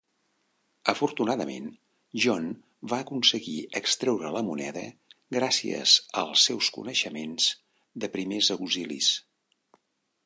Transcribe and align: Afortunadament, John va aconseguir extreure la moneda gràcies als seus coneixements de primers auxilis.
Afortunadament, 0.93 1.67
John 2.23 2.47
va 2.93 2.99
aconseguir 3.05 3.53
extreure 3.81 4.33
la 4.37 4.43
moneda 4.49 4.85
gràcies 5.39 5.95
als 6.25 6.47
seus 6.51 6.73
coneixements 6.79 7.53
de 8.05 8.13
primers 8.17 8.51
auxilis. 8.59 9.13